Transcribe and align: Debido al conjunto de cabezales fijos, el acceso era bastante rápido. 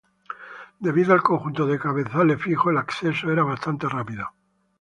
Debido 0.79 1.13
al 1.13 1.21
conjunto 1.21 1.67
de 1.67 1.77
cabezales 1.77 2.41
fijos, 2.41 2.71
el 2.71 2.79
acceso 2.79 3.31
era 3.31 3.43
bastante 3.43 3.87
rápido. 3.87 4.29